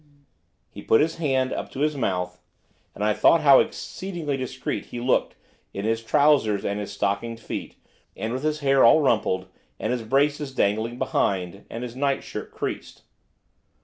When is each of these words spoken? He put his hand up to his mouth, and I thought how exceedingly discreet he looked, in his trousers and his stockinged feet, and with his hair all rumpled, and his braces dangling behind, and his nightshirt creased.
He 0.71 0.81
put 0.81 0.99
his 0.99 1.17
hand 1.17 1.53
up 1.53 1.69
to 1.73 1.81
his 1.81 1.95
mouth, 1.95 2.41
and 2.95 3.03
I 3.03 3.13
thought 3.13 3.41
how 3.41 3.59
exceedingly 3.59 4.35
discreet 4.35 4.85
he 4.85 4.99
looked, 4.99 5.35
in 5.75 5.85
his 5.85 6.03
trousers 6.03 6.65
and 6.65 6.79
his 6.79 6.91
stockinged 6.91 7.39
feet, 7.39 7.75
and 8.17 8.33
with 8.33 8.41
his 8.41 8.61
hair 8.61 8.83
all 8.83 9.01
rumpled, 9.01 9.45
and 9.79 9.91
his 9.93 10.01
braces 10.01 10.55
dangling 10.55 10.97
behind, 10.97 11.65
and 11.69 11.83
his 11.83 11.95
nightshirt 11.95 12.49
creased. 12.49 13.03